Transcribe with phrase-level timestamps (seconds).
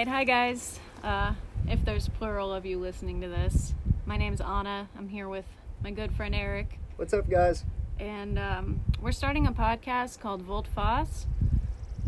[0.00, 0.80] right, hi guys.
[1.04, 1.34] Uh,
[1.68, 3.74] if there's plural of you listening to this,
[4.06, 4.88] my name's Anna.
[4.96, 5.44] I'm here with
[5.84, 7.66] my good friend Eric, What's up, guys?
[7.98, 11.26] and um, we're starting a podcast called Volt Foss,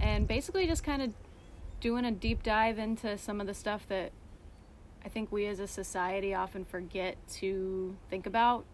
[0.01, 1.13] and basically just kind of
[1.83, 4.13] doing a deep dive into some of the stuff that
[5.05, 8.65] I think we as a society often forget to think about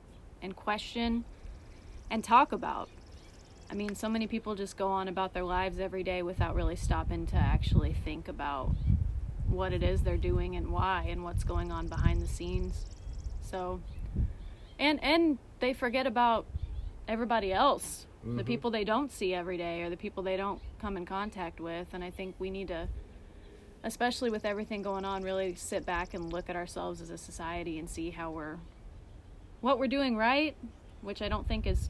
[0.41, 1.25] and question
[2.09, 2.89] and talk about.
[3.69, 6.77] I mean, so many people just go on about their lives every day without really
[6.77, 8.77] stopping to actually think about
[9.49, 12.85] what it is they're doing and why and what's going on behind the scenes.
[13.43, 13.81] So,
[14.79, 16.47] and and they forget about
[17.09, 18.47] everybody else, the Mhm.
[18.47, 21.89] people they don't see every day or the people they don't come in contact with.
[21.95, 22.89] And I think we need to,
[23.83, 27.79] especially with everything going on, really sit back and look at ourselves as a society
[27.79, 28.57] and see how we're,
[29.63, 30.55] what we're doing right,
[31.01, 31.89] which I don't think is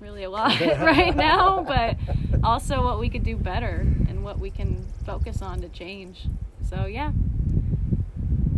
[0.00, 1.96] really a lot right now, but
[2.44, 6.26] also what we could do better and what we can focus on to change.
[6.68, 7.12] So, yeah.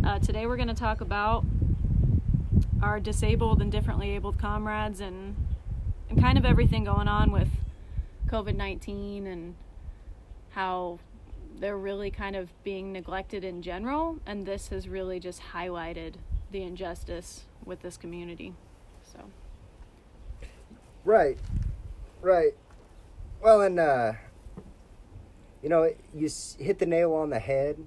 [0.03, 1.45] Uh, today we're going to talk about
[2.81, 5.35] our disabled and differently abled comrades and,
[6.09, 7.49] and kind of everything going on with
[8.27, 9.55] COVID 19 and
[10.51, 10.99] how
[11.59, 14.19] they're really kind of being neglected in general.
[14.25, 16.15] And this has really just highlighted
[16.51, 18.53] the injustice with this community.
[19.01, 19.19] So,
[21.05, 21.37] Right,
[22.21, 22.53] right.
[23.41, 24.13] Well, and uh,
[25.61, 27.77] you know, you hit the nail on the head.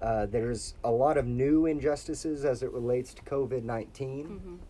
[0.00, 4.60] Uh, there's a lot of new injustices as it relates to COVID 19.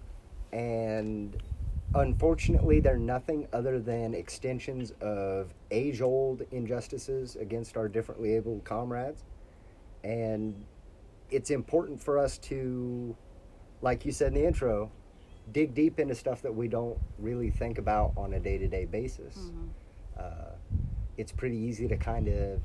[0.53, 0.57] mhm.
[0.57, 1.37] And
[1.95, 9.25] unfortunately, they're nothing other than extensions of age old injustices against our differently abled comrades.
[10.05, 10.65] And
[11.31, 13.17] it's important for us to,
[13.83, 14.91] like you said in the intro,
[15.53, 18.85] dig deep into stuff that we don't really think about on a day to day
[18.85, 19.37] basis.
[19.37, 19.69] Mhm.
[20.17, 20.55] Uh,
[21.17, 22.61] it's pretty easy to kind of,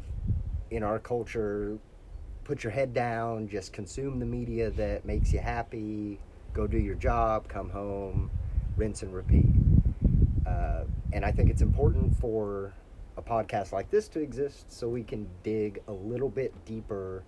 [0.69, 1.77] in our culture,
[2.43, 6.19] put your head down, just consume the media that makes you happy,
[6.53, 8.29] go do your job, come home,
[8.77, 9.45] rinse and repeat.
[10.45, 12.73] Uh, and I think it's important for
[13.17, 17.23] a podcast like this to exist so we can dig a little bit deeper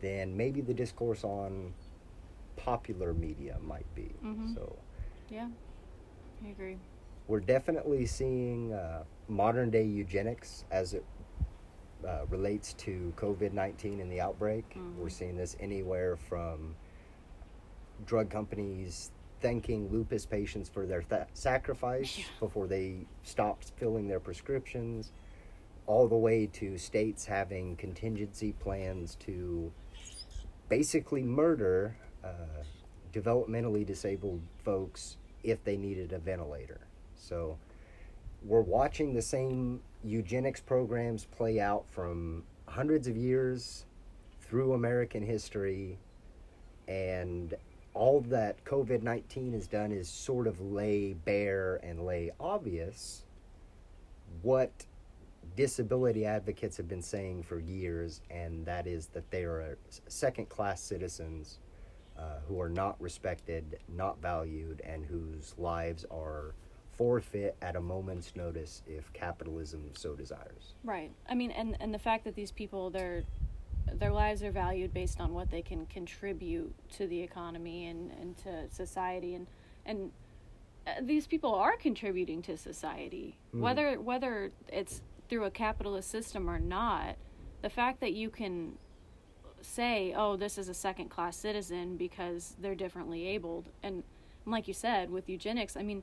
[0.00, 1.74] than maybe the discourse on
[2.56, 4.14] popular media might be.
[4.24, 4.54] Mhm.
[4.54, 4.76] So
[5.30, 5.48] Yeah,
[6.44, 6.78] I agree.
[7.28, 11.04] we're definitely seeing uh, modern day eugenics as it
[12.04, 14.68] uh, relates to COVID 19 and the outbreak.
[14.74, 14.96] Mhm.
[14.96, 16.74] We're seeing this anywhere from
[18.04, 22.24] drug companies thanking lupus patients for their th- sacrifice Yeah.
[22.40, 25.12] before they stopped filling their prescriptions,
[25.86, 29.72] all the way to states having contingency plans to
[30.68, 32.64] basically murder uh,
[33.12, 36.80] developmentally disabled folks if they needed a ventilator.
[37.14, 37.56] So
[38.42, 43.84] we're watching the same eugenics programs play out from hundreds of years
[44.40, 45.98] through American history.
[46.88, 47.54] And
[47.94, 53.24] all that COVID 19 has done is sort of lay bare and lay obvious
[54.42, 54.70] what
[55.56, 60.80] disability advocates have been saying for years, and that is that they are second class
[60.80, 61.58] citizens
[62.18, 66.54] uh, who are not respected, not valued, and whose lives are
[66.96, 70.74] forfeit at a moment's notice if capitalism so desires.
[70.84, 71.10] Right.
[71.28, 73.22] I mean, and and the fact that these people their
[73.92, 78.36] their lives are valued based on what they can contribute to the economy and and
[78.38, 79.46] to society and
[79.84, 80.10] and
[80.86, 83.60] uh, these people are contributing to society Mhm.
[83.60, 87.14] whether whether it's through a capitalist system or not
[87.62, 88.76] the fact that you can
[89.60, 94.02] say oh this is a second class citizen because they're differently abled and,
[94.44, 96.02] and like you said with eugenics i mean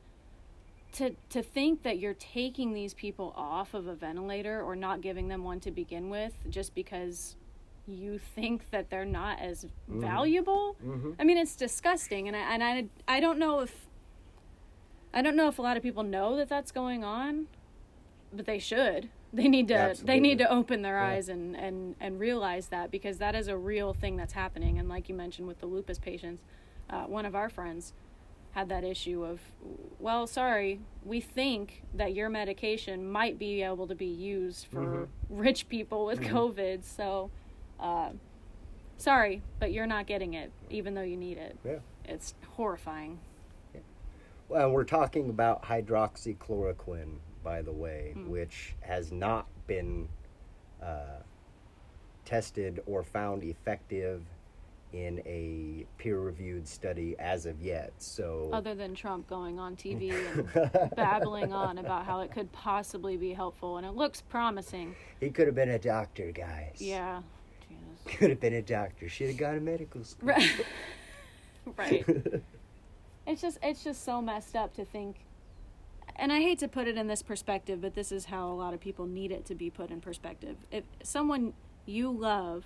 [0.93, 5.27] to to think that you're taking these people off of a ventilator or not giving
[5.27, 7.35] them one to begin with just because
[7.87, 9.99] you think that they're not as Mhm.
[10.01, 11.11] valuable Mm-hmm.
[11.19, 13.87] I mean, it's disgusting, and I and I I don't know if
[15.13, 17.47] I don't know if a lot of people know that that's going on,
[18.31, 19.09] but they should.
[19.31, 21.07] They need to they need to open their Yeah.
[21.07, 24.77] eyes and and and realize that because that is a real thing that's happening.
[24.79, 26.43] And like you mentioned with the lupus patients,
[26.89, 27.93] uh, one of our friends
[28.53, 29.39] had that issue of,
[29.99, 35.07] well, sorry, we think that your medication might be able to be used for Mhm.
[35.29, 36.29] rich people with Mhm.
[36.29, 37.31] COVID, so.
[37.79, 38.11] Uh,
[38.97, 41.57] sorry, but you're not getting it, even though you need it.
[41.65, 41.79] Yeah.
[42.05, 43.19] It's horrifying.
[44.49, 48.27] Well, we're talking about hydroxychloroquine, by the way, Mm.
[48.27, 50.09] which has not been
[50.81, 51.21] uh,
[52.25, 54.25] tested or found effective
[54.93, 57.91] in a peer-reviewed study as of yet.
[57.97, 63.17] So, Other than Trump going on TV and babbling on about how it could possibly
[63.17, 64.95] be helpful, and it looks promising.
[65.19, 66.77] he could have been a doctor, guys.
[66.77, 67.21] Yeah.
[67.67, 68.03] Jesus.
[68.17, 69.09] Could have been a doctor.
[69.09, 70.29] Should have gone to medical school.
[70.29, 70.65] Right.
[71.77, 72.05] right.
[73.25, 75.15] It's just it's just so messed up to think
[76.15, 78.73] and I hate to put it in this perspective, but this is how a lot
[78.73, 80.57] of people need it to be put in perspective.
[80.71, 81.53] If someone
[81.85, 82.65] you love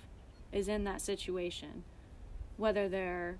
[0.52, 1.84] is in that situation,
[2.58, 3.38] whether they're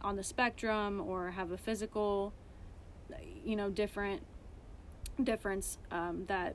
[0.00, 2.32] on the spectrum or have a physical,
[3.44, 4.22] you know, different
[5.22, 6.54] difference um, that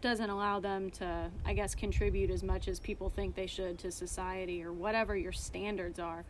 [0.00, 3.90] doesn't allow them to, I guess, contribute as much as people think they should to
[3.90, 6.24] society or whatever your standards are.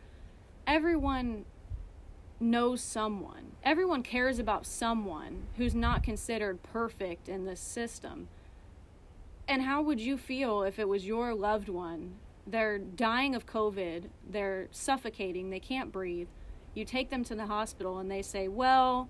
[0.65, 1.45] Everyone
[2.39, 3.51] knows someone.
[3.63, 8.29] Everyone cares about someone who's not considered perfect in this system.
[9.47, 12.15] And how would you feel if it was your loved one?
[12.49, 16.29] They're dying of COVID, they're suffocating, they can't breathe.
[16.73, 19.09] You take them to the hospital and they say, Well,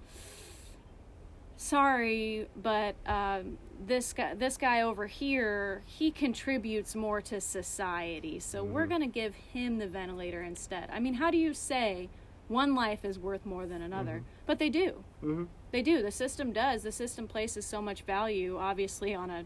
[1.57, 8.63] sorry, but um, this guy, this guy over here, he contributes more to society, so
[8.63, 8.73] mm-hmm.
[8.73, 10.89] we're going to give him the ventilator instead.
[10.91, 12.09] I mean, how do you say
[12.47, 14.17] one life is worth more than another.
[14.17, 14.45] Mm-hmm.
[14.45, 15.03] But they do.
[15.23, 15.45] Mm-hmm.
[15.71, 16.01] They do.
[16.01, 16.83] The system does.
[16.83, 19.45] The system places so much value, obviously, on a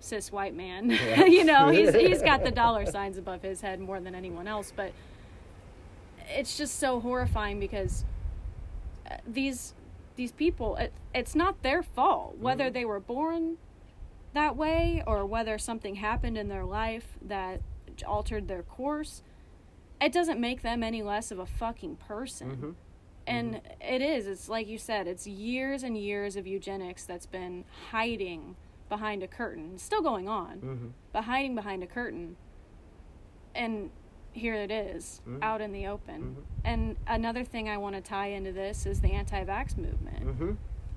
[0.00, 0.90] cis white man.
[0.90, 1.24] Yeah.
[1.26, 4.72] you know, he's he's got the dollar signs above his head more than anyone else.
[4.74, 4.92] But
[6.28, 8.04] it's just so horrifying because
[9.10, 9.74] uh, these
[10.16, 12.74] these people, it, it's not their fault whether mm-hmm.
[12.74, 13.56] they were born
[14.32, 17.60] that way or whether something happened in their life that
[18.06, 19.22] altered their course
[20.00, 22.50] it doesn't make them any less of a fucking person.
[22.50, 22.70] Mm-hmm.
[23.26, 23.94] And mm-hmm.
[23.94, 24.26] It is.
[24.26, 28.56] It's like you said, it's years and years of eugenics that's been hiding
[28.90, 29.70] behind a curtain.
[29.74, 30.86] It's still going on, mm-hmm.
[31.14, 32.36] but hiding behind a curtain.
[33.54, 33.90] And
[34.32, 35.42] here it is, mm-hmm.
[35.42, 36.22] out in the open.
[36.22, 36.40] Mm-hmm.
[36.64, 40.26] And another thing I want to tie into this is the anti vax movement.
[40.26, 40.52] Mm-hmm.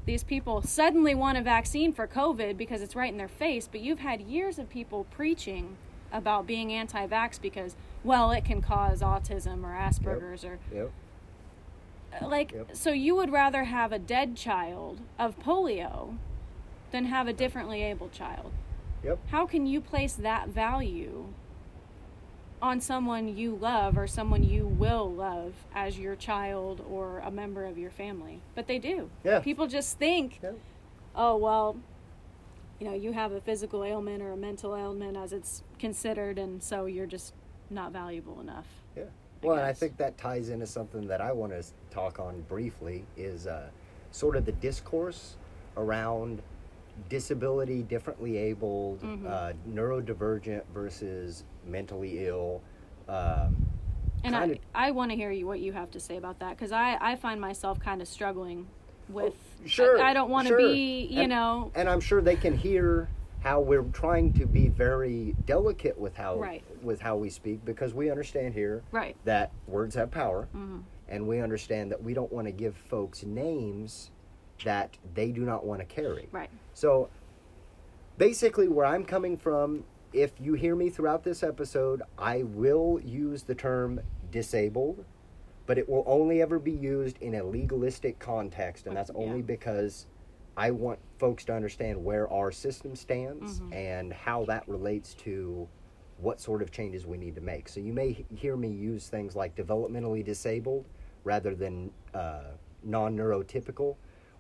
[0.06, 3.80] These people suddenly want a vaccine for COVID because it's right in their face, but
[3.80, 5.78] you've had years of people preaching
[6.12, 10.52] about being anti vax because well, it can cause autism or Asperger's yep.
[10.52, 10.76] or.
[10.76, 10.92] Yep.
[12.22, 12.76] Like, yep.
[12.76, 16.18] so you would rather have a dead child of polio
[16.94, 18.54] than have a differently able child.
[19.04, 19.20] Yep.
[19.30, 21.26] How can you place that value
[22.62, 27.66] on someone you love or someone you will love as your child or a member
[27.66, 28.40] of your family?
[28.56, 29.10] But they do.
[29.26, 29.40] Yeah.
[29.40, 30.56] People just think, yep.
[31.16, 31.76] oh, well,
[32.80, 36.62] you know, you have a physical ailment or a mental ailment as it's considered, and
[36.62, 37.34] so you're just
[37.72, 38.68] not valuable enough.
[38.96, 39.06] Yeah.
[39.42, 42.42] Well, I and I think that ties into something that I want to talk on
[42.42, 43.70] briefly is uh,
[44.12, 45.38] sort of the discourse
[45.76, 46.42] around
[47.10, 49.28] disability, differently abled, mm-hmm.
[49.28, 52.62] uh, neurodivergent versus mentally ill.
[53.08, 53.56] Um,
[54.24, 56.72] and I, I want to hear you what you have to say about that because
[56.72, 58.68] I, I find myself kind of struggling
[59.10, 59.34] with.
[59.34, 60.02] Oh, sure.
[60.02, 60.58] I, I don't want to sure.
[60.60, 61.72] be, you and, know.
[61.76, 63.10] And I'm sure they can hear
[63.44, 66.64] how we're trying to be very delicate with how right.
[66.82, 69.18] with how we speak because we understand here right.
[69.26, 70.80] that words have power mm-hmm.
[71.10, 74.12] and we understand that we don't want to give folks names
[74.64, 77.10] that they do not want to carry right so
[78.18, 79.84] basically where i'm coming from
[80.14, 84.00] if you hear me throughout this episode i will use the term
[84.32, 85.04] disabled
[85.66, 89.46] but it will only ever be used in a legalistic context and that's only yeah.
[89.46, 90.08] because
[90.56, 93.74] I want folks to understand where our system stands mm-hmm.
[93.74, 95.68] and how that relates to
[96.18, 97.68] what sort of changes we need to make.
[97.68, 100.86] So you may hear me use things like developmentally disabled
[101.24, 102.52] rather than uh,
[102.84, 103.96] non neurotypical,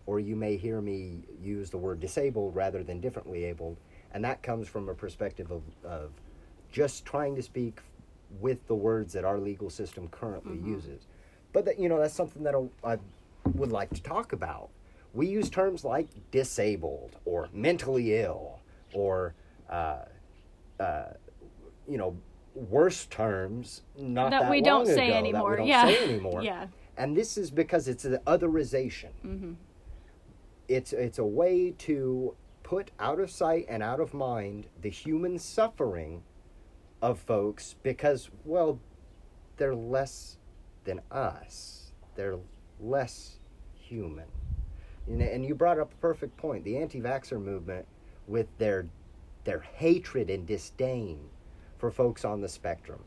[0.06, 3.78] or you may hear me use the word disabled rather than differently abled.
[4.14, 6.12] And that comes from a perspective of, of
[6.72, 7.80] just trying to speak
[8.40, 10.74] with the words that our legal system currently mm-hmm.
[10.74, 11.08] uses.
[11.52, 12.98] But that, you know, that's something that I
[13.54, 14.70] would like to talk about
[15.14, 18.60] we use terms like disabled or mentally ill
[18.94, 19.36] or
[19.70, 20.00] uh,
[20.80, 21.06] uh,
[21.88, 22.18] you know
[22.56, 25.58] worse terms not that, that we don't say ago, anymore.
[25.58, 25.86] Don't yeah.
[25.86, 26.42] say anymore.
[26.44, 26.68] yeah.
[26.98, 29.10] And this is because it's an otherization.
[29.26, 29.54] Mm-hmm.
[30.68, 35.38] It's it's a way to put out of sight and out of mind the human
[35.38, 36.24] suffering
[37.02, 38.80] of folks because well
[39.58, 40.38] they're less
[40.86, 41.92] than us.
[42.16, 42.38] They're
[42.80, 43.40] less
[43.76, 44.26] human.
[45.08, 46.64] And you brought up a perfect point.
[46.64, 47.86] The anti-vaxxer movement,
[48.28, 48.88] with their
[49.44, 51.20] their hatred and disdain
[51.78, 53.04] for folks on the spectrum.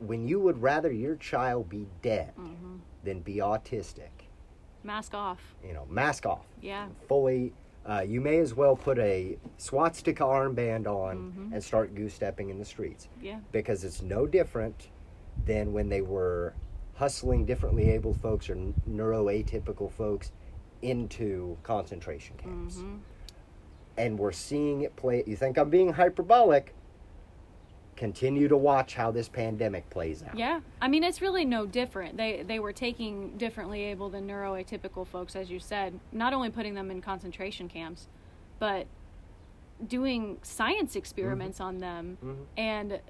[0.00, 2.78] When you would rather your child be dead mm-hmm.
[3.04, 4.27] than be autistic,
[4.82, 5.40] mask off.
[5.64, 6.46] You know, mask off.
[6.60, 6.88] Yeah.
[7.06, 7.52] Fully.
[7.86, 11.54] Uh, you may as well put a swastika armband on mm-hmm.
[11.54, 13.08] and start goose stepping in the streets.
[13.22, 13.40] Yeah.
[13.50, 14.90] Because it's no different
[15.46, 16.54] than when they were
[16.96, 18.56] hustling differently abled folks or
[18.90, 20.32] neuroatypical folks
[20.82, 22.76] into concentration camps.
[22.76, 22.96] Mm-hmm.
[23.96, 25.24] And we're seeing it play.
[25.26, 26.74] You think I'm being hyperbolic?
[27.98, 30.38] Continue to watch how this pandemic plays out.
[30.38, 32.16] Yeah, I mean it's really no different.
[32.16, 36.74] They they were taking differently able than neuroatypical folks, as you said, not only putting
[36.74, 38.06] them in concentration camps,
[38.60, 38.86] but
[39.86, 42.36] doing science experiments on them Mhm.
[42.56, 43.00] and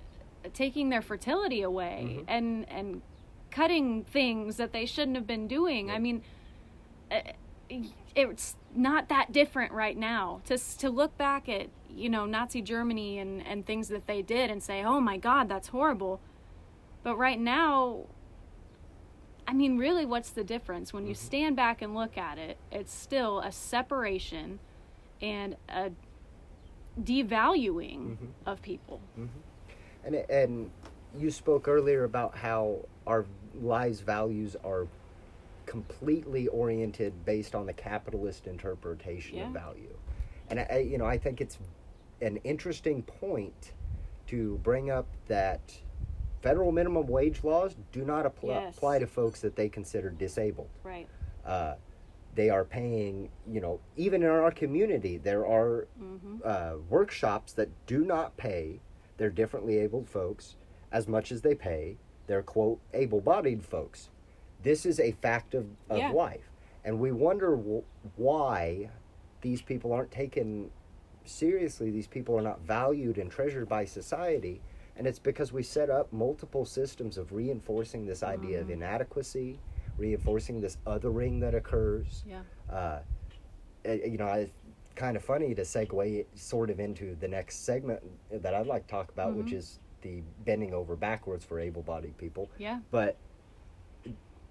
[0.55, 2.25] taking their fertility away Mhm.
[2.27, 3.03] and and
[3.51, 5.91] cutting things that they shouldn't have been doing.
[5.91, 6.23] I mean,
[7.11, 7.21] uh,
[8.15, 10.41] it's not that different right now.
[10.47, 14.51] To to look back at you know Nazi Germany and and things that they did
[14.51, 16.21] and say, oh my God, that's horrible.
[17.03, 18.07] But right now,
[19.47, 21.19] I mean, really, what's the difference when you Mhm.
[21.19, 22.59] stand back and look at it?
[22.71, 24.59] It's still a separation
[25.23, 25.91] and a
[27.01, 28.17] devaluing Mhm.
[28.47, 29.01] of people.
[30.05, 30.71] And and
[31.17, 33.25] you spoke earlier about how our
[33.61, 34.87] lives values are
[35.65, 39.97] completely oriented based on the capitalist interpretation of value.
[40.51, 41.59] And I- you know, I think it's
[42.21, 43.73] an interesting point
[44.27, 45.61] to bring up that
[46.43, 48.77] federal minimum wage laws do not apply, Yes.
[48.77, 50.69] apply to folks that they consider disabled.
[50.85, 51.09] Right.
[51.45, 51.75] Uh,
[52.35, 57.69] they are paying, you know, even in our community, there are hmm uh, workshops that
[57.87, 58.81] do not pay
[59.17, 60.55] their differently abled folks
[60.93, 61.97] as much as they pay
[62.29, 64.11] their quote able bodied folks.
[64.63, 66.11] This is a fact of, of Yeah.
[66.13, 66.51] life.
[66.85, 67.83] And we wonder w-
[68.17, 68.91] why
[69.41, 70.71] these people aren't taken
[71.29, 71.91] seriously.
[71.91, 74.61] These people are not valued and treasured by society.
[74.97, 78.73] And it's because we set up multiple systems of reinforcing this idea of Mhm.
[78.73, 79.61] inadequacy,
[79.97, 82.43] reinforcing this othering that occurs Yeah.
[82.69, 83.01] uh,
[83.87, 84.53] uh, you know, it's
[84.97, 88.89] kind of funny to segue sort of into the next segment that I'd like to
[88.89, 89.59] talk about, which Mhm.
[89.59, 92.51] is the bending over backwards for able-bodied people.
[92.59, 92.81] Yeah.
[92.91, 93.17] But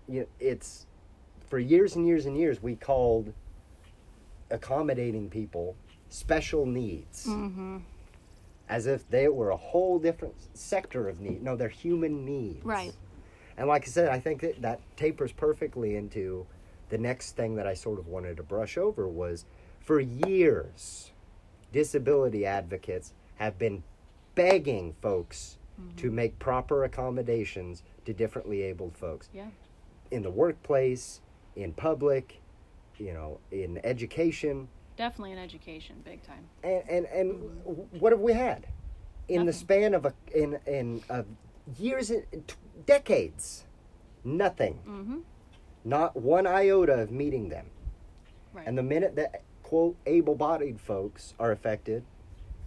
[0.09, 0.87] you know, it's
[1.41, 3.33] for years and years and years we called
[4.49, 5.75] accommodating people
[6.09, 7.77] special needs hmm
[8.69, 11.41] as if they were a whole different sector of need.
[11.41, 12.65] No, they're human needs.
[12.65, 12.91] Right.
[13.57, 16.45] And like I said, I think that, that tapers perfectly into
[16.89, 19.45] the next thing that I sort of wanted to brush over was
[19.79, 21.11] for years,
[21.71, 23.83] disability advocates have been
[24.35, 25.57] begging folks
[25.95, 29.47] to make proper accommodations to differently abled folks Yeah.
[30.11, 31.21] in the workplace,
[31.55, 32.41] in public,
[32.97, 34.67] you know, in education.
[34.97, 36.43] Definitely in education, big time.
[36.63, 38.65] And and, and what have we had
[39.27, 41.25] in the span of a in in of
[41.77, 43.63] years, and t- decades?
[44.23, 44.73] Nothing.
[44.85, 45.19] hmm
[45.85, 47.67] Not one iota of meeting them.
[48.53, 48.67] Right.
[48.67, 52.03] And the minute that quote able-bodied folks are affected,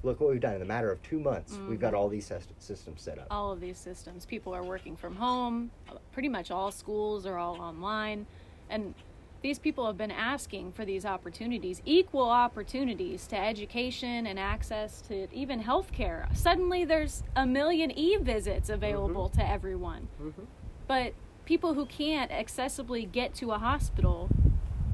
[0.03, 1.59] look what we've done in a matter of two months.
[1.69, 3.27] We've got all these systems set up.
[3.31, 4.25] all of these systems.
[4.25, 5.71] People are working from home.
[6.13, 8.27] Pretty much all schools are all online.
[8.69, 8.95] And
[9.43, 15.27] these people have been asking for these opportunities, equal opportunities to education and access to
[15.35, 16.35] even healthcare.
[16.37, 20.09] Suddenly there's a million e visits available to everyone.
[20.21, 20.47] Mhm.
[20.87, 21.15] But
[21.47, 24.29] people who can't accessibly get to a hospital,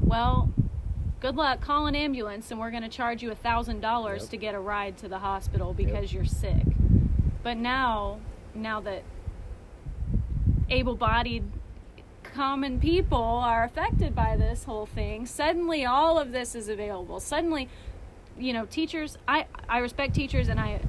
[0.00, 0.50] well,
[1.21, 1.61] good luck.
[1.61, 4.31] Call an ambulance, and we're going to charge you a thousand dollars Yep.
[4.31, 6.62] to get a ride to the hospital because you're sick.
[7.43, 8.21] But now,
[8.55, 9.03] now that
[10.69, 11.45] able-bodied
[12.37, 17.19] common people are affected by this whole thing, suddenly all of this is available.
[17.19, 17.69] Suddenly,
[18.38, 19.16] you know, teachers.
[19.26, 20.81] I I respect teachers, and I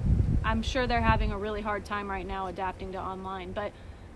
[0.44, 3.72] I'm sure they're having a really hard time right now adapting to online, but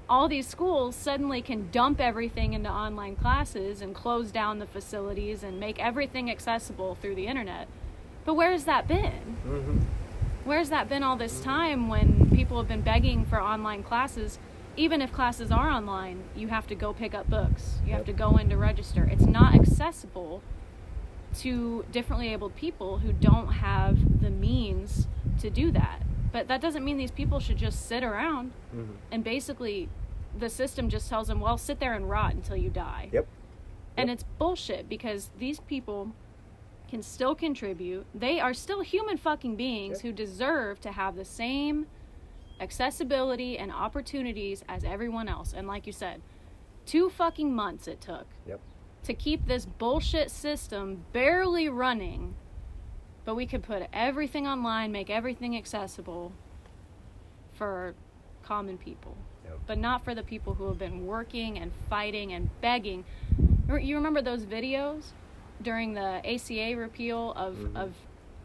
[0.09, 5.41] all these schools suddenly can dump everything into online classes and close down the facilities
[5.41, 7.69] and make everything accessible through the internet.
[8.25, 9.37] But where's that been?
[9.47, 9.81] Mhm.
[10.43, 14.37] Where's that been all this time when people have been begging for online classes?
[14.77, 17.79] Even if classes are online, you have to go pick up books.
[17.85, 19.03] You have to go in to register.
[19.03, 20.41] It's not accessible
[21.39, 25.07] to differently abled people who don't have the means
[25.39, 26.01] to do that.
[26.31, 28.95] But that doesn't mean these people should just sit around Mhm.
[29.11, 29.89] and basically
[30.37, 33.09] the system just tells them, well, sit there and rot until you die.
[33.11, 33.27] Yep.
[33.97, 34.13] And Yep.
[34.13, 36.11] it's bullshit because these people
[36.87, 38.05] can still contribute.
[38.13, 40.01] They are still human fucking beings Yep.
[40.03, 41.87] who deserve to have the same
[42.61, 45.53] accessibility and opportunities as everyone else.
[45.53, 46.21] And like you said,
[46.85, 48.59] two fucking months it took Yep.
[49.03, 52.35] to keep this bullshit system barely running.
[53.25, 56.31] But we could put everything online, make everything accessible
[57.51, 57.93] for
[58.43, 59.15] common people
[59.45, 59.59] Yep.
[59.67, 63.03] but not for the people who have been working and fighting and begging.
[63.67, 65.11] You remember those videos
[65.61, 67.75] during the ACA repeal of, Mhm.
[67.75, 67.95] of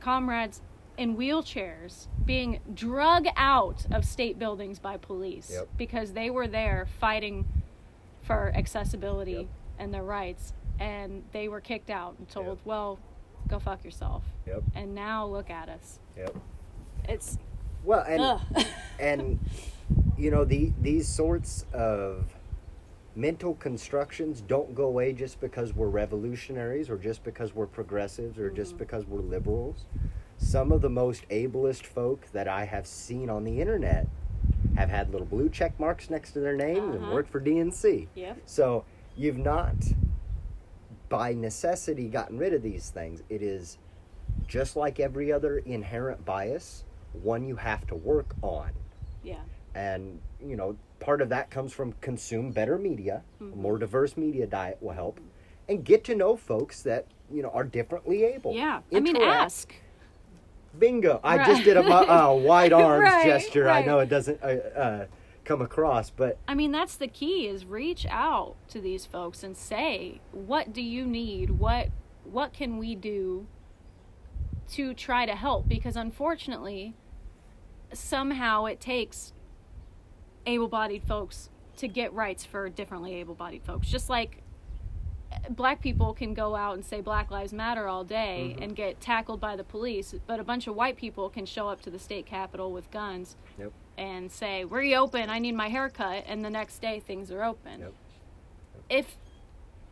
[0.01, 0.61] comrades
[0.99, 5.69] in wheelchairs being drug out of state buildings by police Yep.
[5.77, 7.47] because they were there fighting
[8.23, 9.47] for accessibility Yep.
[9.79, 12.59] and their rights and they were kicked out and told, Yep.
[12.65, 12.99] well,
[13.49, 14.25] go fuck yourself.
[14.47, 14.63] Yep.
[14.75, 15.99] And now look at us.
[16.17, 16.37] Yep.
[17.09, 17.39] It's
[17.85, 18.67] Well, and
[18.99, 19.39] and
[20.19, 22.35] you know the these sorts of
[23.15, 28.51] mental constructions don't go away just because we're revolutionaries or just because we're progressives or
[28.51, 28.79] just mm-hmm.
[28.79, 29.87] because we're liberals.
[30.47, 34.07] Some of the most ableist folk that I have seen on the internet
[34.77, 37.15] have had little blue check marks next to their name and Uh-huh.
[37.15, 38.07] worked for DNC.
[38.15, 38.39] Yep.
[38.47, 38.85] So
[39.17, 39.75] you've not,
[41.09, 43.25] by necessity, gotten rid of these things.
[43.29, 43.79] It is
[44.47, 46.85] just like every other inherent bias,
[47.25, 48.71] one you have to work on.
[49.25, 49.41] Yeah.
[49.75, 53.25] And, you know, part of that comes from consume better media.
[53.41, 53.57] A Mhm.
[53.57, 55.19] more diverse media diet will help.
[55.69, 58.53] And get to know folks that, you know, are differently able.
[58.55, 58.83] Yeah.
[58.95, 59.75] I mean, ask.
[60.79, 61.21] Bingo.
[61.23, 61.47] I Right.
[61.47, 63.69] just did a uh, wide arms Right, gesture.
[63.69, 65.07] I know it doesn't uh, uh,
[65.45, 69.57] come across, but I mean, that's the key is reach out to these folks and
[69.57, 71.51] say, what do you need?
[71.51, 71.89] What
[72.25, 73.47] what can we do
[74.73, 75.69] to try to help?
[75.69, 76.95] Because unfortunately,
[77.93, 79.33] somehow it takes
[80.45, 83.87] able-bodied folks to get rights for differently able-bodied folks.
[83.89, 84.43] Just like
[85.51, 88.63] black people can go out and say Black Lives Matter all day Mhm.
[88.65, 91.81] and get tackled by the police, but a bunch of white people can show up
[91.83, 93.73] to the state capitol with guns Yep.
[93.97, 95.31] and say, "Where you open?
[95.31, 97.81] I need my haircut," and the next day things are open.
[97.81, 97.95] Yep.
[98.89, 99.19] If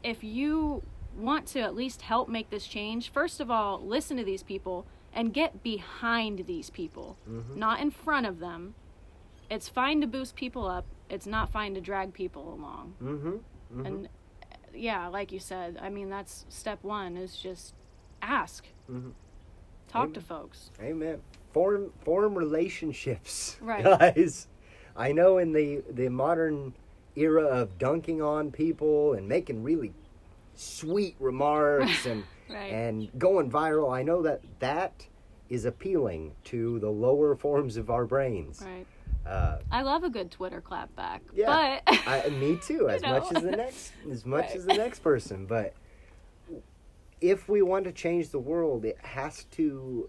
[0.02, 0.82] if you
[1.16, 4.84] want to at least help make this change, first of all, listen to these people
[5.14, 7.56] and get behind these people, Mhm.
[7.56, 8.74] not in front of them.
[9.48, 10.84] It's fine to boost people up.
[11.08, 12.94] It's not fine to drag people along.
[13.00, 13.28] mm-hmm.
[13.28, 13.86] mm-hmm.
[13.86, 14.08] And
[14.74, 17.74] yeah, like you said, I mean that's step 1 is just
[18.22, 18.64] ask.
[18.90, 19.12] Mhm.
[19.88, 20.70] Talk to folks.
[20.80, 21.20] Amen.
[21.52, 23.84] Form form relationships, Right.
[23.84, 24.48] guys.
[24.96, 26.74] I know in the the modern
[27.16, 29.92] era of dunking on people and making really
[30.54, 32.72] sweet remarks and Right.
[32.72, 35.06] and going viral, I know that that
[35.48, 38.62] is appealing to the lower forms of our brains.
[38.62, 38.86] Right.
[39.26, 41.22] Uh, I love a good Twitter clap back.
[41.34, 43.20] Yeah, But I, me too, as know.
[43.20, 44.56] much as the next, as much Right.
[44.56, 45.46] as the next person.
[45.46, 45.74] But
[47.20, 50.08] if we want to change the world, it has to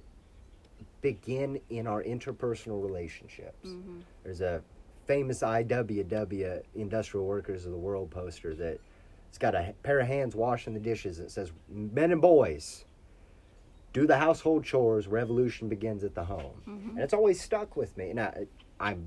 [1.02, 3.70] begin in our interpersonal relationships.
[3.70, 4.02] Mhm.
[4.24, 4.62] There's a
[5.06, 8.80] famous IWW Industrial Workers of the World poster that
[9.30, 11.20] it's got a pair of hands washing the dishes.
[11.20, 12.86] It says, "Men and boys."
[13.94, 15.08] Do the household chores.
[15.08, 16.90] Revolution begins at the home, Mhm.
[16.92, 18.12] and it's always stuck with me.
[18.12, 18.34] Now,
[18.80, 19.06] I'm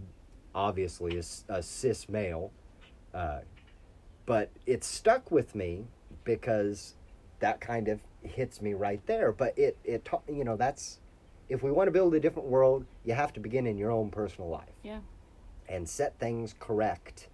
[0.54, 2.50] obviously a cis male,
[3.14, 3.40] uh,
[4.26, 5.84] but it stuck with me
[6.24, 6.94] because
[7.40, 9.32] that kind of hits me right there.
[9.32, 11.00] But it, it, ta- you know, that's
[11.48, 14.10] if we want to build a different world, you have to begin in your own
[14.10, 15.00] personal life yeah.
[15.68, 17.28] and set things correct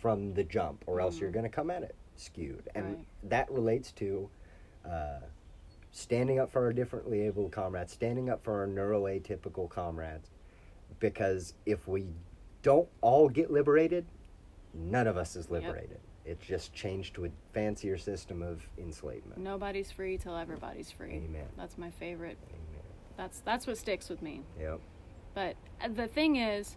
[0.00, 2.68] from the jump, or else you're going to come at it skewed.
[2.74, 3.06] And Right.
[3.24, 4.30] that relates to
[4.88, 5.20] uh,
[5.90, 10.30] standing up for our differently able comrades, standing up for our neuroatypical comrades.
[11.00, 12.06] Because if we
[12.62, 14.04] don't all get liberated,
[14.74, 15.98] none of us is liberated.
[16.24, 19.38] It's just changed to a fancier system of enslavement.
[19.38, 21.22] Nobody's free till everybody's free.
[21.24, 21.46] Amen.
[21.56, 22.36] That's my favorite.
[22.48, 22.82] Amen.
[23.16, 24.42] That's that's what sticks with me.
[24.60, 24.80] Yep.
[25.34, 26.76] But uh, the thing is,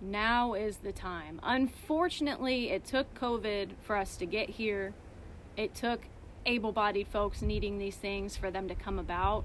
[0.00, 1.40] now is the time.
[1.42, 4.94] Unfortunately, it took COVID for us to get here.
[5.56, 6.02] It took
[6.46, 9.44] able-bodied folks needing these things for them to come about.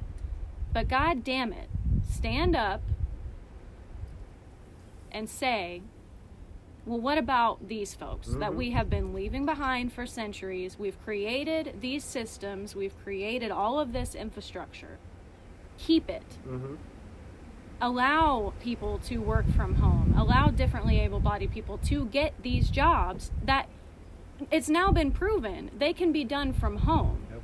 [0.73, 1.69] But god damn it,
[2.09, 2.81] stand up
[5.11, 5.81] and say,
[6.85, 8.55] well, what about these folks that Mhm.
[8.55, 10.79] we have been leaving behind for centuries?
[10.79, 14.97] We've created these systems, we've created all of this infrastructure.
[15.77, 16.75] Keep it Mm-hmm.
[17.79, 23.31] allow people to work from home, allow differently able bodied people to get these jobs
[23.43, 23.67] that
[24.49, 27.19] it's now been proven they can be done from home.
[27.31, 27.41] Yep.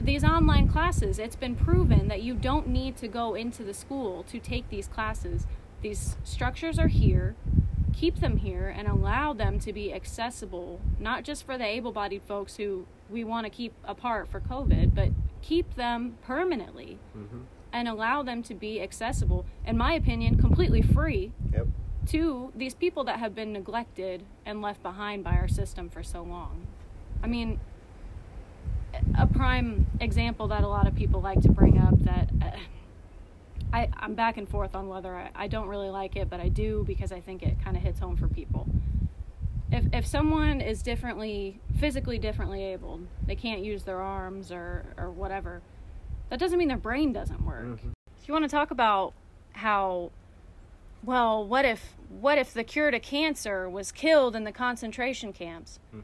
[0.00, 4.22] These online classes, it's been proven that you don't need to go into the school
[4.24, 5.46] to take these classes.
[5.82, 7.34] These structures are here.
[7.94, 12.22] Keep them here and allow them to be accessible, not just for the able bodied
[12.26, 15.08] folks who we want to keep apart for COVID, but
[15.42, 17.40] keep them permanently Mm-hmm.
[17.72, 21.66] and allow them to be accessible, in my opinion, completely free Yep.
[22.08, 26.22] to these people that have been neglected and left behind by our system for so
[26.22, 26.66] long.
[27.22, 27.58] I mean,
[29.18, 32.50] a prime example that a lot of people like to bring up that uh,
[33.72, 36.48] I, I'm back and forth on whether I, I don't really like it, but I
[36.48, 38.66] do because I think it kind of hits home for people.
[39.70, 45.10] If, if someone is differently, physically differently abled, they can't use their arms or, or
[45.10, 45.60] whatever,
[46.30, 47.64] that doesn't mean their brain doesn't work.
[47.66, 47.92] Mhm.
[48.20, 49.12] If you want to talk about
[49.52, 50.10] how
[51.04, 55.78] well, what if what if the cure to cancer was killed in the concentration camps?
[55.94, 56.02] Mhm.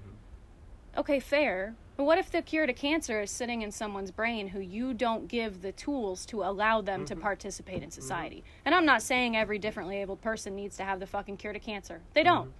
[0.98, 1.74] okay, fair.
[1.96, 5.28] But what if the cure to cancer is sitting in someone's brain who you don't
[5.28, 7.22] give the tools to allow them to mm-hmm.
[7.22, 7.90] participate in mm-hmm.
[7.90, 8.44] society?
[8.64, 11.60] And I'm not saying every differently abled person needs to have the fucking cure to
[11.60, 12.00] cancer.
[12.14, 12.34] They mm-hmm.
[12.34, 12.52] don't.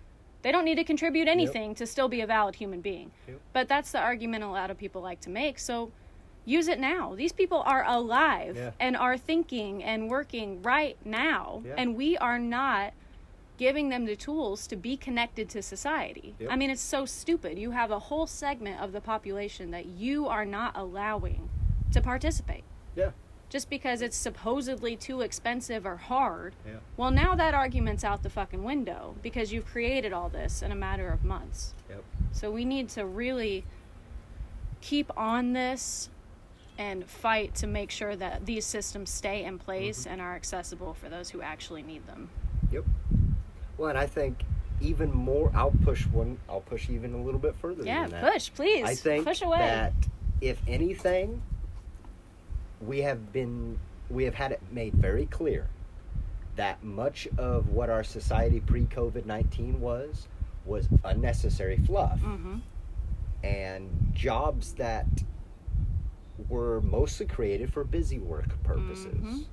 [0.42, 3.10] They don't need to contribute anything to still be a valid human being.
[3.26, 3.40] Yep.
[3.54, 5.58] But that's the argument a lot of people like to make.
[5.58, 5.90] So
[6.44, 7.14] use it now.
[7.14, 8.72] These people are alive Yeah.
[8.78, 11.62] and are thinking and working right now.
[11.64, 11.76] Yeah.
[11.78, 12.92] And we are not
[13.56, 16.34] giving them the tools to be connected to society.
[16.38, 16.50] Yep.
[16.50, 17.58] I mean, it's so stupid.
[17.58, 21.48] You have a whole segment of the population that you are not allowing
[21.92, 22.64] to participate
[22.96, 23.10] Yeah.
[23.48, 26.56] just because it's supposedly too expensive or hard.
[26.66, 26.78] Yeah.
[26.96, 30.76] Well, now that argument's out the fucking window because you've created all this in a
[30.76, 31.74] matter of months.
[31.88, 32.04] Yep.
[32.32, 33.64] So we need to really
[34.80, 36.10] keep on this
[36.76, 40.14] and fight to make sure that these systems stay in place mm-hmm.
[40.14, 42.28] and are accessible for those who actually need them.
[42.72, 42.84] Yep.
[43.78, 44.42] Well, and I think
[44.80, 45.50] even more.
[45.54, 46.38] I'll push one.
[46.48, 47.84] I'll push even a little bit further.
[47.84, 48.32] Yeah, than that.
[48.32, 48.84] push, please.
[48.84, 49.58] I think push away.
[49.58, 49.92] that
[50.40, 51.42] if anything,
[52.80, 53.78] we have been
[54.10, 55.68] we have had it made very clear
[56.56, 60.28] that much of what our society pre COVID nineteen was
[60.64, 62.56] was unnecessary fluff hmm
[63.42, 65.06] and jobs that
[66.48, 69.44] were mostly created for busy work purposes Mhm.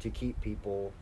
[0.00, 0.92] to keep people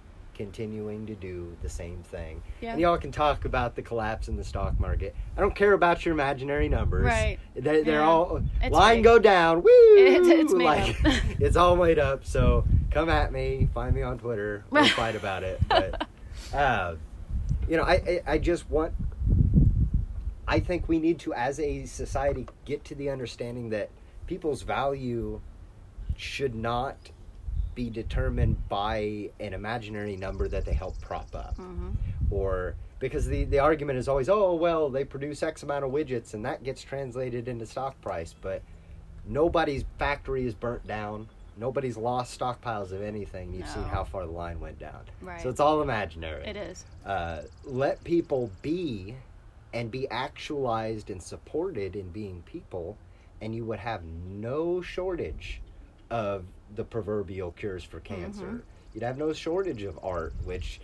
[0.43, 2.43] continuing to do the same thing.
[2.61, 2.73] Yeah.
[2.73, 5.15] And y'all can talk about the collapse in the stock market.
[5.37, 7.05] I don't care about your imaginary numbers.
[7.05, 7.39] Right.
[7.55, 8.09] They, they're Yeah.
[8.09, 9.05] all It's line fake.
[9.05, 9.63] go down.
[9.63, 9.71] Woo!
[9.71, 11.15] It- it's made like, up.
[11.39, 12.25] it's all made up.
[12.27, 13.69] So come at me.
[13.73, 14.65] Find me on Twitter.
[14.71, 15.61] We'll fight about it.
[15.69, 16.07] But
[16.53, 16.97] uh,
[17.69, 18.93] you know, I, I I just want.
[20.49, 23.91] I think we need to, as a society, get to the understanding that
[24.27, 25.41] people's value
[26.17, 26.97] should not
[27.75, 31.57] be determined by an imaginary number that they help prop up.
[31.57, 31.91] Hmm
[32.33, 36.35] or because the, the argument is always oh well they produce x amount of widgets
[36.35, 38.63] and that gets translated into stock price but
[39.27, 41.29] nobody's factory is burnt down.
[41.57, 43.53] Nobody's lost stockpiles of anything.
[43.53, 45.03] You've seen how far the line went down.
[45.21, 45.41] Right.
[45.41, 46.47] so it's all imaginary.
[46.47, 46.87] It is.
[47.05, 49.15] uh, let people be
[49.75, 52.97] and be actualized and supported in being people
[53.43, 55.61] and you would have no shortage
[56.11, 58.63] of the proverbial cures for cancer Mhm.
[58.95, 60.81] you'd have no shortage of art which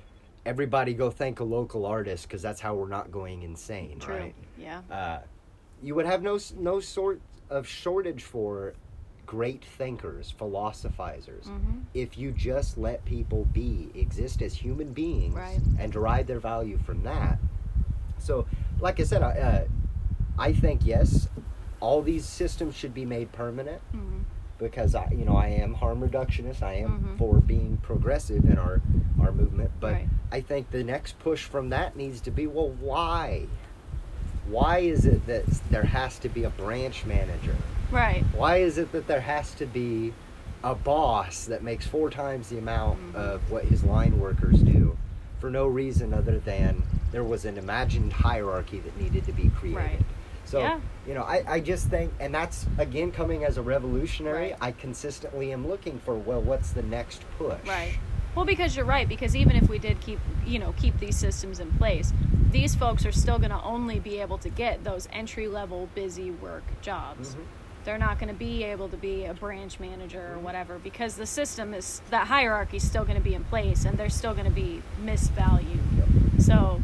[0.47, 4.15] everybody go thank a local artist because that's how we're not going insane True.
[4.15, 4.83] right Yeah.
[4.91, 5.21] uh,
[5.83, 7.21] you would have no no sort
[7.51, 8.75] of shortage for
[9.27, 15.59] great thinkers philosophizers hmm if you just let people be, exist as human beings, Right.
[15.79, 17.39] and derive their value from that.
[18.19, 18.47] So,
[18.79, 19.65] like I said, I, uh,
[20.39, 21.29] I think yes,
[21.81, 24.19] all these systems should be made permanent hmm
[24.59, 26.63] because I, you know, I am harm reductionist.
[26.63, 27.19] I am Mhm.
[27.19, 28.81] for being progressive in our
[29.21, 30.09] our movement, but Right.
[30.31, 33.47] I think the next push from that needs to be, well, why?
[34.49, 37.55] Why is it that there has to be a branch manager?
[37.91, 38.25] Right.
[38.35, 40.13] Why is it that there has to be
[40.65, 43.15] a boss that makes four times the amount Mhm.
[43.17, 44.97] of what his line workers do
[45.41, 49.77] for no reason other than there was an imagined hierarchy that needed to be created?
[49.79, 50.01] Right.
[50.49, 50.81] So, Yeah.
[51.07, 54.57] you know, I, I just think, and that's again coming as a revolutionary, Right.
[54.63, 57.59] I consistently am looking for, well, what's the next push?
[57.67, 57.99] Right.
[58.35, 59.07] Well, because you're right.
[59.07, 62.13] Because even if we did keep, you know, keep these systems in place,
[62.51, 66.31] these folks are still going to only be able to get those entry level busy
[66.31, 67.35] work jobs.
[67.35, 67.39] Mhm.
[67.85, 71.27] They're not going to be able to be a branch manager or whatever because the
[71.27, 74.47] system is that hierarchy is still going to be in place and they're still going
[74.47, 75.81] to be misvalued.
[75.99, 76.09] Yep.
[76.41, 76.81] So,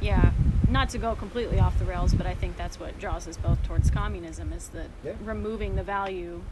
[0.00, 0.32] yeah,
[0.72, 3.62] not to go completely off the rails, but I think that's what draws us both
[3.62, 5.12] towards communism is that Yeah.
[5.22, 6.42] removing the value,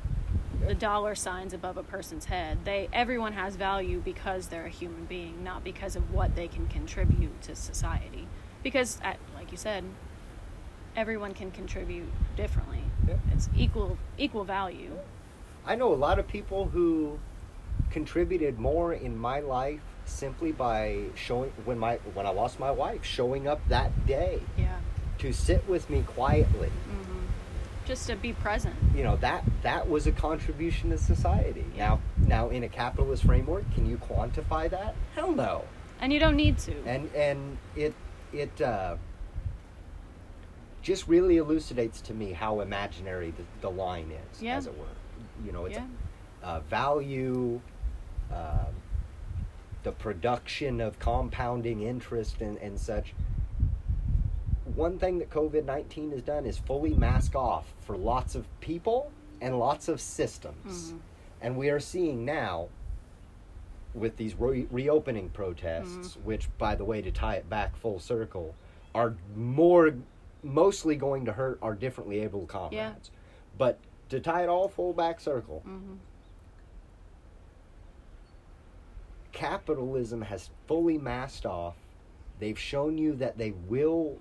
[0.67, 2.59] the dollar signs above a person's head.
[2.65, 6.67] They everyone has value because they're a human being, not because of what they can
[6.69, 8.29] contribute to society.
[8.63, 9.85] Because, at, like you said,
[10.95, 12.83] everyone can contribute differently.
[13.09, 13.15] Yeah.
[13.33, 14.99] It's equal equal value.
[15.67, 17.19] I know a lot of people who
[17.91, 23.05] contributed more in my life simply by showing when my when I lost my wife,
[23.05, 24.79] showing up that day Yeah.
[25.19, 26.69] to sit with me quietly.
[26.69, 27.25] hmm
[27.87, 28.75] Just to be present.
[28.95, 31.65] You know that that was a contribution to society.
[31.77, 31.89] Yeah.
[31.89, 34.95] Now, now in a capitalist framework, can you quantify that?
[35.15, 35.65] Hell no.
[36.01, 36.75] And you don't need to.
[36.87, 37.95] And and it
[38.33, 38.97] it uh,
[40.83, 44.57] just really elucidates to me how imaginary the, the line is, Yeah.
[44.57, 44.87] as it were.
[45.45, 45.85] You know, it's yeah.
[46.43, 47.61] uh, value,
[48.33, 48.73] um,
[49.83, 53.15] the production of compounding interest and, and such.
[54.75, 59.11] One thing that COVID 19 has done is fully mask off for lots of people
[59.41, 60.93] and lots of systems.
[60.93, 60.99] Mhm.
[61.43, 62.69] And we are seeing now
[63.95, 66.25] with these re- reopening protests, Mm-hmm.
[66.27, 68.55] which, by the way, to tie it back full circle,
[68.95, 69.95] are more
[70.43, 73.11] mostly going to hurt our differently able comrades.
[73.59, 73.79] But
[74.11, 75.95] to tie it all full back circle, hmm
[79.33, 81.77] capitalism has fully masked off.
[82.39, 84.17] They've shown you that they will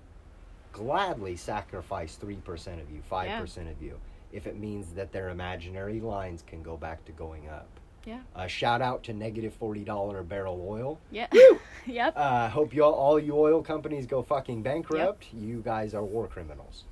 [0.72, 3.98] gladly sacrifice 3% of you, 5% of you,
[4.32, 7.68] if it means that their imaginary lines can go back to going up.
[8.06, 8.20] Yeah.
[8.34, 10.98] Uh, shout out to negative $40 a barrel oil.
[11.10, 11.26] Yeah.
[11.86, 12.14] yep.
[12.16, 15.26] Uh, hope you all, all you oil companies go fucking bankrupt.
[15.34, 16.84] You guys are war criminals.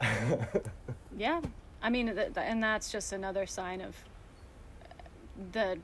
[1.16, 1.40] Yeah,
[1.82, 3.94] I mean, th- th- and that's just another sign of
[5.52, 5.78] the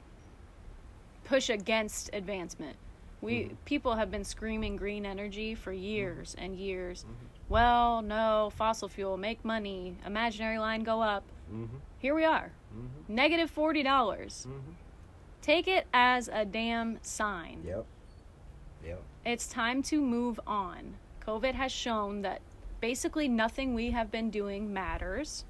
[1.30, 2.76] push against advancement.
[3.20, 3.56] We Mhm.
[3.64, 7.04] people have been screaming green energy for years and years.
[7.04, 7.28] Mhm.
[7.48, 11.22] Well, no, fossil fuel, make money, imaginary line go up.
[11.48, 11.66] hmm
[12.00, 14.46] Here we are, hmm negative forty dollars.
[15.40, 17.62] Take it as a damn sign.
[17.64, 17.86] Yep.
[18.84, 19.02] Yep.
[19.24, 20.96] It's time to move on.
[21.20, 22.40] COVID has shown that
[22.80, 25.44] basically nothing we have been doing matters.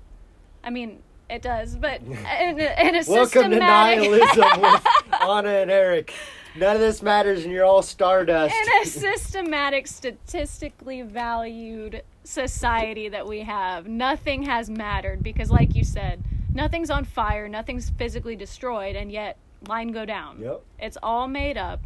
[0.63, 4.87] I mean, it does, but in, a- in a Welcome to systematic nihilism with
[5.23, 6.13] Anna and Eric.
[6.57, 8.55] None of this matters, and you're all stardust.
[8.55, 15.85] in a systematic, statistically valued society that we have, nothing has mattered because, like you
[15.85, 19.37] said, nothing's on fire, nothing's physically destroyed, and yet
[19.69, 20.41] line go down.
[20.41, 20.63] Yep.
[20.81, 21.81] It's all made up.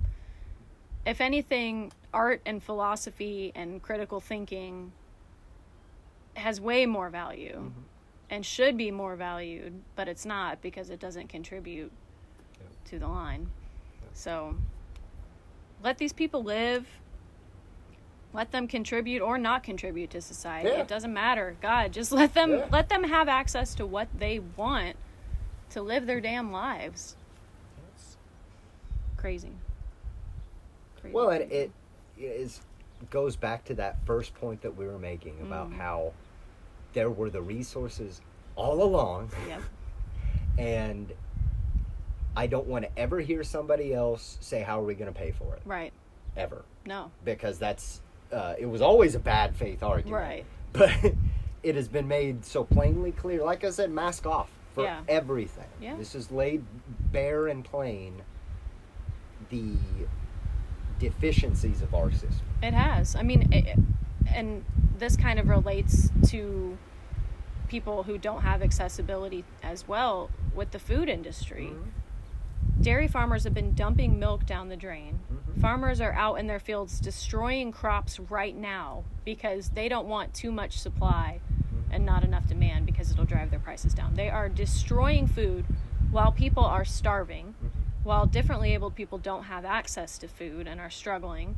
[1.04, 4.92] If anything, art and philosophy and critical thinking
[6.34, 7.72] has way more value Mhm.
[8.30, 11.92] And should be more valued, but it's not because it doesn't contribute
[12.60, 12.84] Yep.
[12.86, 13.50] to the line.
[14.02, 14.10] Yep.
[14.14, 14.56] So
[15.82, 16.86] let these people live.
[18.32, 20.70] Let them contribute or not contribute to society.
[20.70, 20.80] Yeah.
[20.80, 21.56] It doesn't matter.
[21.60, 22.68] God, just let them Yeah.
[22.72, 24.96] let them have access to what they want
[25.70, 27.16] to live their damn lives.
[29.16, 29.52] Crazy.
[31.00, 31.14] Crazy.
[31.14, 31.70] Well, and it
[32.18, 32.60] is
[33.10, 35.76] goes back to that first point that we were making about Mm.
[35.76, 36.12] how
[36.94, 38.20] there were the resources
[38.56, 39.60] all along, Yep.
[40.58, 41.12] and
[42.36, 45.30] I don't want to ever hear somebody else say, "How are we going to pay
[45.32, 45.92] for it?" Right.
[46.36, 47.10] Ever, No.
[47.24, 48.00] because that's
[48.32, 50.44] uh, it was always a bad faith argument, Right.
[50.72, 51.14] But
[51.62, 53.44] it has been made so plainly clear.
[53.44, 55.02] Like I said, mask off for Yeah.
[55.06, 55.68] everything.
[55.80, 55.94] Yeah.
[55.96, 56.64] This is laid
[57.12, 58.22] bare and plain.
[59.50, 59.76] The
[60.98, 62.46] deficiencies of our system.
[62.62, 63.14] It has.
[63.14, 63.78] I mean, it,
[64.32, 64.64] and
[64.98, 66.78] this kind of relates to
[67.68, 71.70] people who don't have accessibility as well with the food industry.
[71.72, 72.82] Mm-hmm.
[72.82, 75.20] Dairy farmers have been dumping milk down the drain.
[75.32, 75.60] Mhm.
[75.60, 80.52] Farmers are out in their fields destroying crops right now because they don't want too
[80.52, 81.92] much supply mm-hmm.
[81.92, 84.14] and not enough demand because it'll drive their prices down.
[84.14, 85.64] They are destroying food
[86.10, 87.68] while people are starving, mm-hmm.
[88.04, 91.56] while differently abled people don't have access to food and are struggling.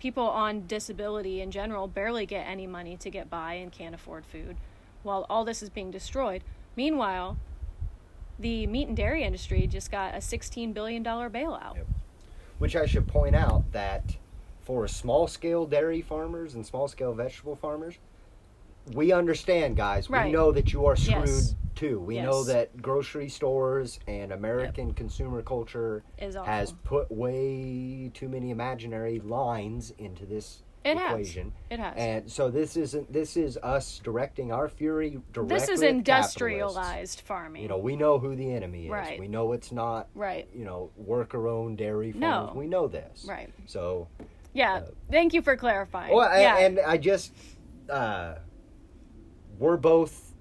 [0.00, 4.24] People on disability in general barely get any money to get by and can't afford
[4.24, 4.56] food
[5.02, 6.42] while all this is being destroyed.
[6.74, 7.36] Meanwhile,
[8.38, 11.76] the meat and dairy industry just got a $16 billion bailout.
[11.76, 11.86] Yep.
[12.58, 14.16] Which I should point out that
[14.60, 17.96] for small scale dairy farmers and small scale vegetable farmers,
[18.94, 20.08] we understand, guys.
[20.08, 21.54] We know that you are screwed Yes.
[21.74, 22.00] too.
[22.00, 26.02] We know that grocery stores and American consumer culture
[26.44, 31.10] has put way too many imaginary lines into this It has.
[31.10, 31.52] equation.
[31.70, 31.94] It has.
[31.96, 37.62] And so this isn't this is us directing our fury directly this is industrialized farming.
[37.62, 38.90] You know, we know who the enemy is.
[38.90, 39.18] Right.
[39.20, 40.48] We know it's not right.
[40.54, 42.20] you know, worker owned dairy farms.
[42.20, 42.52] No.
[42.54, 43.24] We know this.
[43.28, 43.52] Right.
[43.66, 44.08] So,
[44.52, 44.74] Yeah.
[44.74, 46.14] Uh, Thank you for clarifying.
[46.14, 46.58] well, I- yeah.
[46.58, 47.32] and I just,
[47.88, 48.34] uh,
[49.60, 50.34] we're both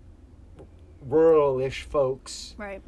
[1.02, 2.82] rural-ish folks, right.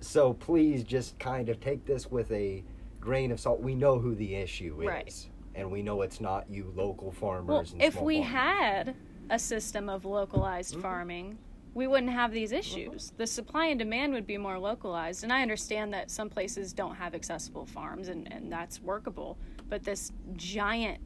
[0.00, 2.62] so please just kind of take this with a
[3.00, 3.60] grain of salt.
[3.60, 5.28] We know who the issue is, Right.
[5.54, 7.72] and we know it's not you local farmers.
[7.72, 8.32] Well, if we farmers.
[8.32, 8.96] had
[9.30, 10.82] a system of localized Mhm.
[10.82, 11.38] farming,
[11.74, 13.12] we wouldn't have these issues.
[13.16, 15.24] The supply and demand would be more localized.
[15.24, 19.38] And I understand that some places don't have accessible farms, and, and that's workable.
[19.68, 21.00] But this giant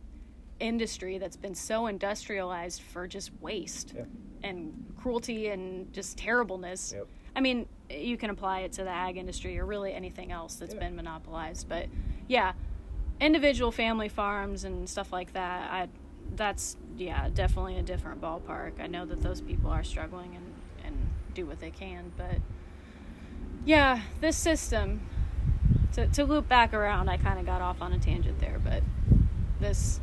[0.59, 4.09] industry that's been so industrialized for just waste Yep.
[4.43, 6.93] And cruelty and just terribleness.
[6.97, 7.07] Yep.
[7.35, 10.75] I mean, you can apply it to the ag industry or really anything else that's
[10.75, 10.81] Yeah.
[10.81, 11.69] been monopolized.
[11.69, 11.87] But
[12.29, 12.53] yeah,
[13.21, 15.89] individual family farms and stuff like that, I
[16.35, 18.81] that's yeah, definitely a different ballpark.
[18.81, 20.97] I know that those people are struggling and and
[21.35, 22.39] do what they can, but
[23.65, 25.01] yeah, this system
[25.93, 28.83] to to loop back around, I kind of got off on a tangent there, but
[29.61, 30.01] this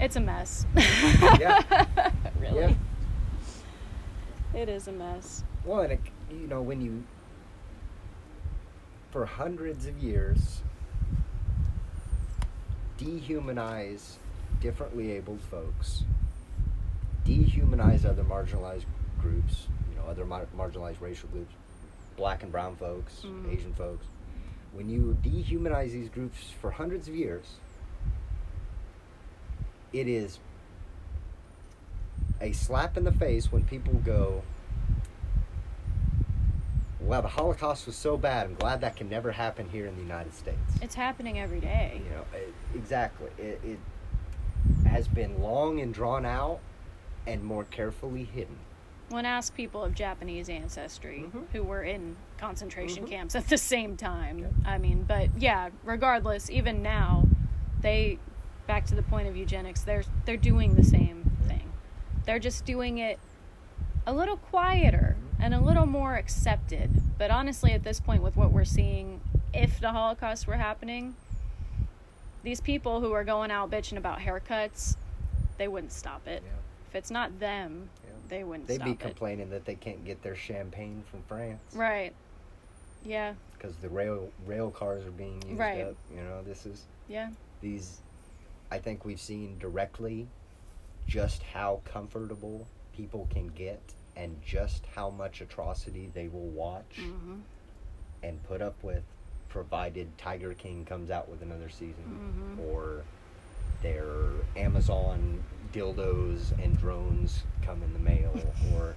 [0.00, 0.66] it's a mess.
[1.38, 1.86] Yeah.
[2.40, 2.76] really.
[4.54, 5.44] It is a mess.
[5.64, 7.04] Well, and it, you know, when you,
[9.12, 10.62] for hundreds of years,
[12.98, 14.16] dehumanize
[14.60, 16.02] differently abled folks,
[17.26, 18.84] dehumanize other marginalized
[19.20, 21.52] groups, you know, other mar- marginalized racial groups,
[22.16, 23.52] black and brown folks, Mhm.
[23.56, 24.06] Asian folks.
[24.72, 27.46] When you dehumanize these groups for hundreds of years,
[29.92, 30.38] it is
[32.40, 34.42] a slap in the face when people go,
[37.00, 38.46] Wow, the Holocaust was so bad.
[38.46, 40.58] I'm glad that can never happen here in the United States.
[40.82, 42.00] It's happening every day.
[42.04, 43.30] You know, it, exactly.
[43.38, 43.78] It, it
[44.86, 46.60] has been long and drawn out
[47.26, 48.58] and more carefully hidden.
[49.08, 51.44] When asked people of Japanese ancestry Mhm.
[51.52, 53.08] who were in concentration Mhm.
[53.08, 54.62] camps at the same time.
[54.64, 57.24] I mean, but yeah, regardless, even now,
[57.80, 58.18] they
[58.70, 61.72] back to the point of eugenics, they're they're doing the same thing.
[62.24, 63.18] They're just doing it
[64.06, 66.88] a little quieter and a little more accepted.
[67.18, 69.20] But honestly, at this point, with what we're seeing,
[69.52, 71.16] if the Holocaust were happening,
[72.44, 74.94] these people who are going out bitching about haircuts,
[75.58, 76.44] they wouldn't stop it.
[76.90, 78.10] If it's not them, Yeah.
[78.28, 79.00] they wouldn't They'd be it.
[79.00, 82.12] complaining that they can't get their champagne from France Right.
[83.04, 83.34] Yeah.
[83.52, 85.80] because the rail rail cars are being used Right.
[85.80, 85.96] up.
[86.14, 87.30] You know, this is Yeah.
[87.60, 88.00] these.
[88.70, 90.28] I think we've seen directly
[91.06, 93.80] just how comfortable people can get
[94.16, 97.36] and just how much atrocity they will watch hmm
[98.22, 99.02] and put up with
[99.48, 102.70] provided Tiger King comes out with another season Mhm.
[102.70, 103.02] or
[103.82, 104.04] their
[104.56, 108.32] Amazon dildos and drones come in the mail
[108.74, 108.94] or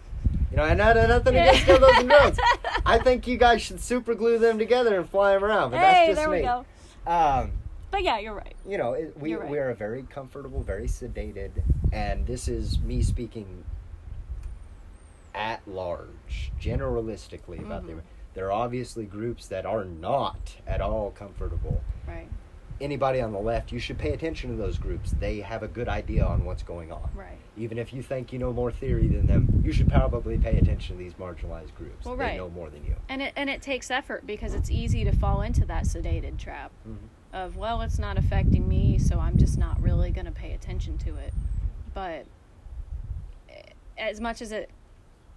[0.52, 2.40] you know, and I know nothing against dildos and drones.
[2.86, 5.84] I think you guys should super glue them together and fly them around, but Hey,
[5.86, 6.38] that's just there me.
[6.38, 6.66] we go.
[7.08, 7.52] Um,
[7.94, 8.56] But yeah, you're right.
[8.68, 9.48] you know, it, we right.
[9.48, 11.52] we are very comfortable, very sedated,
[11.92, 13.64] and this is me speaking
[15.36, 17.98] at large, generalistically about Mhm.
[17.98, 18.02] the.
[18.34, 21.84] There are obviously groups that are not at all comfortable.
[22.08, 22.28] Right.
[22.82, 25.12] Anybody on the left, you should pay attention to those groups.
[25.12, 27.12] They have a good idea on what's going on.
[27.16, 27.38] Right.
[27.56, 30.98] Even if you think you know more theory than them, you should probably pay attention
[30.98, 32.06] to these marginalized groups.
[32.06, 32.32] Well, right.
[32.32, 32.96] they know more than you.
[33.08, 36.72] And it and it takes effort because it's easy to fall into that sedated trap
[36.90, 36.98] Mhm.
[37.34, 40.98] Of well, it's not affecting me, so I'm just not really going to pay attention
[41.00, 41.34] to it.
[41.94, 42.26] But
[43.50, 43.62] eh,
[43.98, 44.70] as much as it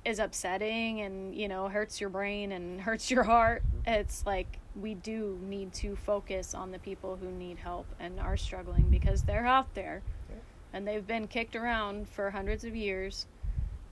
[0.04, 4.94] is upsetting and you know hurts your brain and hurts your heart, it's like we
[4.94, 9.46] do need to focus on the people who need help and are struggling because they're
[9.46, 10.36] out there Yeah.
[10.74, 13.26] and they've been kicked around for hundreds of years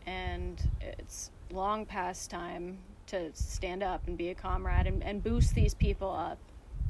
[0.07, 5.55] and it's long past time to stand up and be a comrade and, and boost
[5.55, 6.37] these people up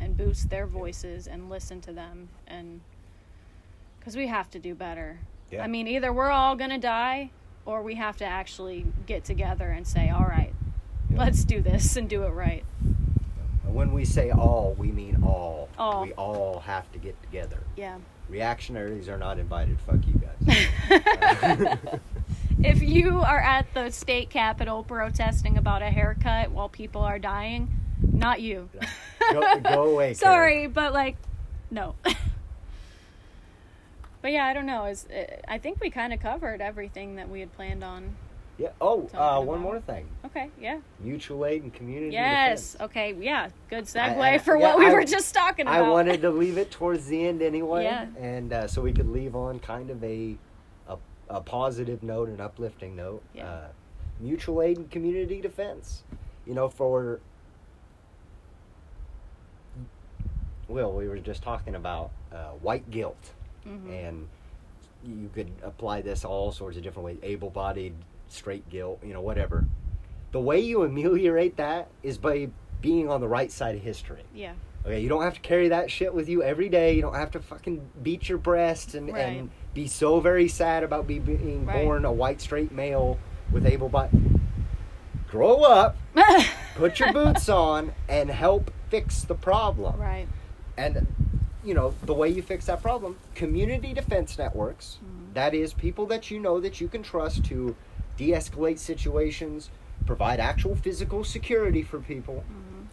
[0.00, 2.80] and boost their voices and listen to them and
[3.98, 5.18] because we have to do better
[5.50, 5.62] Yeah.
[5.64, 7.30] i mean either we're all gonna die
[7.66, 10.52] or we have to actually get together and say all right
[11.10, 11.18] Yeah.
[11.18, 12.64] let's do this and do it right
[13.64, 15.68] When we say all, we mean all.
[15.78, 16.02] All.
[16.04, 17.58] We all have to get together.
[17.76, 19.78] yeah Reactionaries are not invited.
[19.80, 21.78] Fuck you guys.
[22.64, 27.68] if you are at the state capitol protesting about a haircut while people are dying
[28.12, 28.68] not you
[29.32, 31.16] Go- go away, sorry but like
[31.70, 31.94] no
[34.22, 35.06] but yeah i don't know is
[35.48, 38.14] i think we kind of covered everything that we had planned on
[38.58, 38.68] Yeah.
[38.80, 40.06] Oh, uh, one more thing.
[40.26, 42.12] okay yeah Mutual aid and community.
[42.12, 42.90] yes defense.
[42.90, 45.74] okay yeah good segue I- for yeah, what we I- were just talking about.
[45.84, 48.06] I wanted to leave it towards the end anyway, Yeah.
[48.18, 50.36] and uh, so we could leave on kind of a
[50.88, 50.96] a,
[51.28, 53.22] a positive note, an uplifting note.
[53.34, 53.48] Yeah.
[53.50, 53.66] Uh,
[54.20, 56.04] mutual aid and community defense.
[56.46, 57.20] You know, for
[60.68, 63.32] Will, we were just talking about uh, white guilt,
[63.66, 63.88] Mhm.
[64.08, 64.28] and
[65.04, 67.18] you could apply this all sorts of different ways.
[67.22, 67.94] Able-bodied,
[68.28, 69.66] straight guilt, you know, whatever.
[70.32, 72.48] The way you ameliorate that is by
[72.80, 74.22] being on the right side of history.
[74.34, 74.54] yeah
[74.86, 76.94] Okay, you don't have to carry that shit with you every day.
[76.94, 79.20] You don't have to fucking beat your breast and, Right.
[79.20, 81.84] and be so very sad about be, being Right.
[81.84, 83.16] born a white straight male
[83.50, 84.18] with able body.
[85.30, 85.96] Grow up,
[86.76, 89.98] put your boots on, and help fix the problem.
[89.98, 90.28] right
[90.76, 91.06] And
[91.64, 94.98] you know the way you fix that problem: community defense networks.
[95.04, 95.34] Mhm.
[95.34, 97.74] That is people that you know that you can trust to
[98.16, 99.70] de-escalate situations,
[100.06, 102.86] provide actual physical security for people Mhm.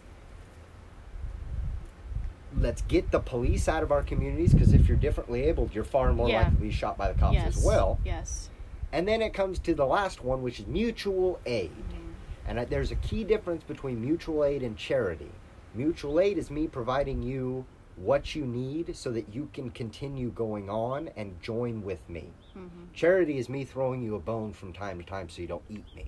[2.60, 6.12] let's get the police out of our communities because if you're differently abled, you're far
[6.12, 6.38] more Yeah.
[6.42, 7.98] likely to be shot by the cops yes as well.
[8.04, 8.50] yes
[8.92, 11.70] And then it comes to the last one, which is mutual aid.
[11.70, 12.12] Mhm.
[12.58, 15.30] And there's a key difference between mutual aid and charity.
[15.74, 17.64] Mutual aid is me providing you
[17.96, 22.30] what you need so that you can continue going on and join with me.
[22.56, 22.92] Mhm.
[22.92, 25.84] Charity is me throwing you a bone from time to time so you don't eat
[25.94, 26.06] me.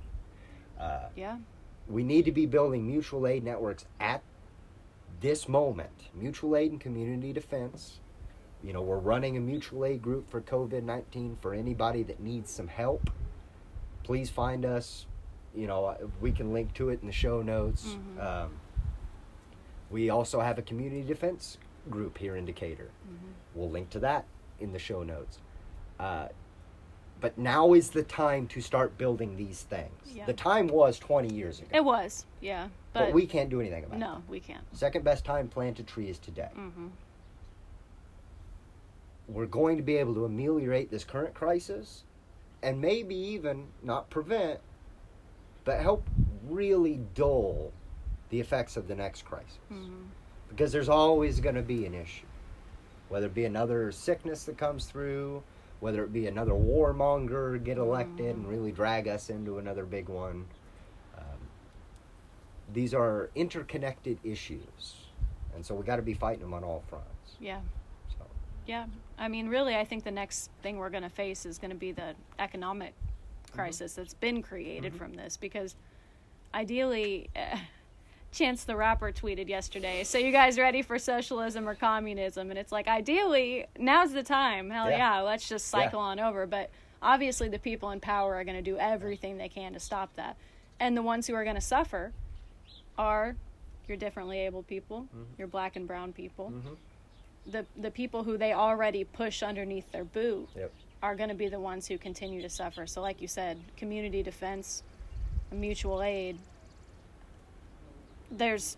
[0.78, 1.38] Uh, yeah
[1.86, 4.22] we need to be building mutual aid networks at
[5.20, 6.08] this moment.
[6.14, 8.00] Mutual aid and community defense
[8.62, 12.50] you know, we're running a mutual aid group for COVID 19 for anybody that needs
[12.50, 13.10] some help.
[14.04, 15.06] Please find us.
[15.54, 17.94] You know, we can link to it in the show notes.
[18.18, 18.24] Mhm.
[18.24, 18.50] Um,
[19.94, 21.56] we also have a community defense
[21.88, 22.90] group here in Decatur.
[23.08, 23.32] Mhm.
[23.54, 24.24] We'll link to that
[24.58, 25.38] in the show notes.
[26.00, 26.28] Uh,
[27.20, 29.92] but now is the time to start building these things.
[30.12, 30.26] Yeah.
[30.26, 31.68] The time was 20 years ago.
[31.72, 34.00] It was, yeah, but, but, we can't do anything about it.
[34.00, 34.64] no, we can't.
[34.76, 36.50] Second best time plant a tree is today.
[36.52, 36.88] hmm
[39.28, 42.02] We're going to be able to ameliorate this current crisis
[42.64, 44.58] and maybe even not prevent,
[45.64, 46.10] but help
[46.48, 47.72] really dull
[48.30, 49.58] the effects of the next crisis.
[49.68, 50.02] hmm
[50.48, 52.26] Because there's always going to be an issue.
[53.08, 55.42] Whether it be another sickness that comes through,
[55.80, 60.46] whether it be another warmonger get elected and really drag us into another big one.
[61.18, 61.24] Um,
[62.72, 64.94] these are interconnected issues.
[65.54, 67.36] And so we got to be fighting them on all fronts.
[67.38, 67.60] Yeah,
[68.18, 68.24] So.
[68.66, 68.86] yeah.
[69.18, 71.76] I mean, really, I think the next thing we're going to face is going to
[71.76, 72.94] be the economic
[73.52, 74.98] crisis that's been created Mhm.
[74.98, 75.76] from this because
[76.54, 77.28] ideally.
[78.34, 80.02] Chance the Rapper tweeted yesterday.
[80.04, 82.50] So you guys ready for socialism or communism?
[82.50, 84.70] And it's like ideally now's the time.
[84.70, 84.96] Hell Yeah.
[84.98, 86.44] yeah, let's just cycle on over.
[86.46, 86.70] But
[87.00, 90.36] obviously the people in power are going to do everything they can to stop that.
[90.80, 92.12] And the ones who are going to suffer
[92.98, 93.36] are
[93.86, 95.38] your differently abled people, Mhm.
[95.38, 96.76] your black and brown people, Mhm.
[97.46, 100.72] the the people who they already push underneath their boot Yep.
[101.02, 102.86] are going to be the ones who continue to suffer.
[102.86, 104.82] So like you said, community defense,
[105.52, 106.38] mutual aid.
[108.30, 108.76] There's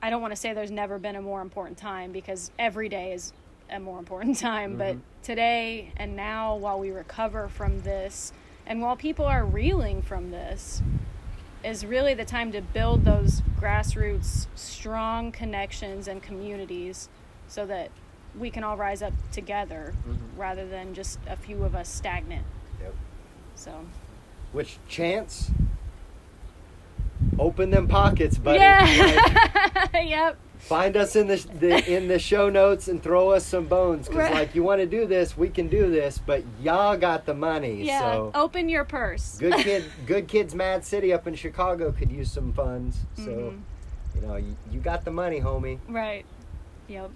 [0.00, 3.12] I don't want to say there's never been a more important time because every day
[3.14, 3.32] is
[3.68, 5.00] a more important time, but Mhm.
[5.22, 8.32] today and now while we recover from this
[8.66, 10.82] and while people are reeling from this
[11.64, 17.08] is really the time to build those grassroots strong connections and communities
[17.48, 17.90] so that
[18.38, 20.18] we can all rise up together Mhm.
[20.38, 22.46] rather than just a few of us stagnant.
[22.80, 22.94] Yep.
[23.56, 23.84] So,
[24.52, 25.50] Which chance?
[27.38, 28.58] Open them pockets, buddy.
[28.58, 28.96] Like,
[29.94, 33.66] yeah, yep, find us in the, the in the show notes and throw us some
[33.66, 34.34] bones because Right.
[34.34, 37.84] like you want to do this, we can do this, but y'all got the money.
[37.84, 38.00] yeah.
[38.12, 39.38] So Open your purse.
[39.38, 42.98] good kid, good kids, Mad City up in Chicago could use some funds.
[43.16, 43.60] So Mhm.
[44.16, 45.78] you know you, you got the money, homie.
[45.88, 46.24] Right.
[46.88, 47.10] Yep.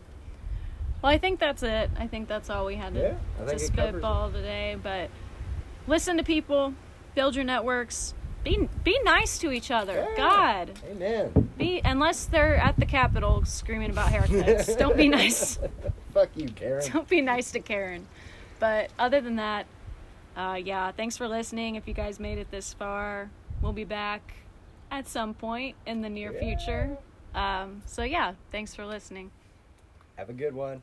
[1.02, 1.90] Well, I think that's it.
[1.98, 4.76] I think that's all we had to, Yeah, I to think it covers spitball today.
[4.80, 5.10] But
[5.88, 6.74] listen to people,
[7.16, 8.14] build your networks,
[8.44, 9.94] be be nice to each other.
[10.10, 10.16] Yeah.
[10.16, 11.50] God, Amen.
[11.58, 14.76] be unless they're at the Capitol screaming about haircuts.
[14.78, 15.58] don't be nice.
[16.12, 16.82] Fuck you, Karen.
[16.92, 18.06] don't be nice to Karen.
[18.58, 19.66] But other than that,
[20.36, 21.76] uh, yeah, thanks for listening.
[21.76, 23.30] If you guys made it this far,
[23.60, 24.34] we'll be back
[24.90, 26.40] at some point in the near Yeah.
[26.40, 26.96] future.
[27.34, 29.30] Um, so yeah, thanks for listening.
[30.16, 30.82] Have a good one.